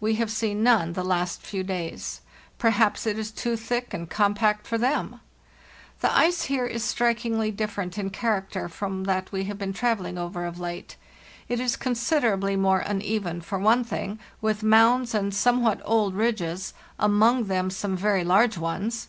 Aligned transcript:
We 0.00 0.14
have 0.14 0.30
seen 0.30 0.62
none 0.62 0.94
the 0.94 1.04
last 1.04 1.42
few 1.42 1.62
days. 1.62 2.22
Perhaps 2.56 3.06
it 3.06 3.18
is 3.18 3.30
too 3.30 3.54
thick 3.54 3.92
and 3.92 4.08
compact 4.08 4.66
for 4.66 4.78
them(?). 4.78 5.20
The 6.00 6.10
ice 6.10 6.44
here 6.44 6.64
is 6.64 6.82
strikingly 6.82 7.50
different 7.50 7.98
in 7.98 8.10
char 8.10 8.40
acter 8.40 8.70
from 8.70 9.04
that 9.04 9.30
we 9.30 9.44
have 9.44 9.58
been 9.58 9.74
travelling 9.74 10.16
over 10.16 10.46
of 10.46 10.58
late. 10.58 10.96
It 11.50 11.60
is 11.60 11.76
considerably 11.76 12.56
more 12.56 12.78
uneven, 12.80 13.42
for 13.42 13.58
one 13.58 13.84
thing, 13.84 14.18
with 14.40 14.62
mounds 14.62 15.14
and 15.14 15.34
somewhat 15.34 15.82
old 15.84 16.14
ridges—among 16.14 17.44
them 17.48 17.68
some 17.68 17.94
very 17.94 18.24
large 18.24 18.56
ones. 18.56 19.08